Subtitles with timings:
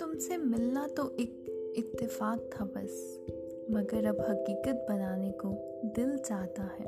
[0.00, 1.44] तुमसे मिलना तो एक
[1.76, 3.20] इत्तेफाक था बस,
[3.70, 5.48] मगर अब हकीकत बनाने को
[5.84, 6.86] दिल चाहता है।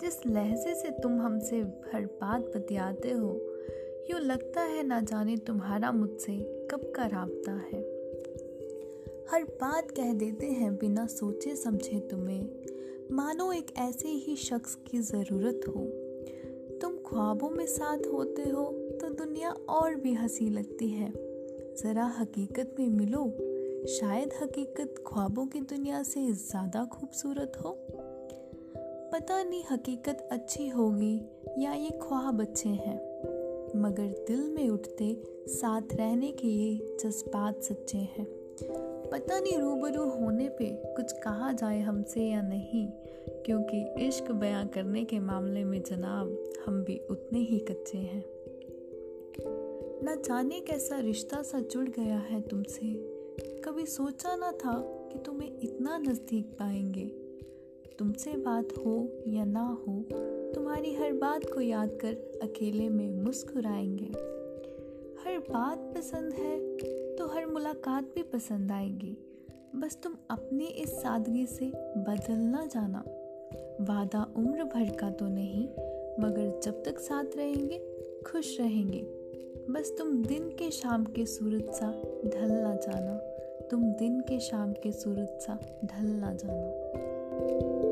[0.00, 3.54] जिस लहजे से तुम हमसे हर बात बतियाते हो,
[4.10, 7.80] यूँ लगता है ना जाने तुम्हारा मुझसे कब का राबता है।
[9.30, 12.48] हर बात कह देते हैं बिना सोचे समझे तुम्हें
[13.10, 15.84] मानो एक ऐसे ही शख्स की ज़रूरत हो।
[16.80, 18.64] तुम ख्वाबों में साथ होते हो
[19.00, 21.10] तो दुनिया और भी हँसी लगती है।
[21.76, 23.24] ज़रा हकीकत में मिलो,
[23.90, 27.76] शायद हकीकत ख्वाबों की दुनिया से ज़्यादा खूबसूरत हो।
[29.12, 31.16] पता नहीं हकीकत अच्छी होगी
[31.58, 32.96] या ये ख्वाब अच्छे हैं,
[33.76, 35.14] मगर दिल में उठते
[35.48, 38.26] साथ रहने के ये जज्बात सच्चे हैं।
[39.12, 42.88] पता नहीं रूबरू होने पे कुछ कहा जाए हमसे या नहीं,
[43.46, 48.24] क्योंकि इश्क बयां करने के मामले में जनाब हम भी उतने ही कच्चे हैं।
[50.04, 52.86] न जाने कैसा रिश्ता सा जुड़ गया है तुमसे।
[53.64, 54.80] कभी सोचा ना था
[55.12, 57.04] कि तुम्हें इतना नज़दीक पाएँगे।
[57.98, 60.04] तुमसे बात हो या ना हो,
[60.54, 64.37] तुम्हारी हर बात को याद कर अकेले में मुस्कुराएँगे।
[65.40, 66.58] बात पसंद है
[67.16, 69.16] तो हर मुलाकात भी पसंद आएगी।
[69.76, 73.04] बस तुम अपनी इस सादगी से बदलना जाना।
[73.80, 75.64] वादा उम्र भर का तो नहीं,
[76.20, 77.78] मगर जब तक साथ रहेंगे,
[78.26, 79.02] खुश रहेंगे।
[79.70, 81.90] बस तुम दिन के शाम के सूरज सा
[82.26, 83.16] ढलना जाना।
[83.70, 87.87] तुम दिन के शाम के सूरज सा ढलना जाना।